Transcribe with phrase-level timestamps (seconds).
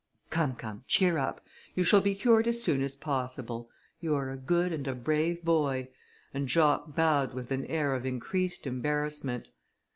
[0.31, 1.41] "Come, come, cheer up,
[1.75, 3.69] you shall be cured as soon as possible.
[3.99, 5.89] You are a good and a brave boy;"
[6.33, 9.49] and Jacques bowed with an air of increased embarrassment.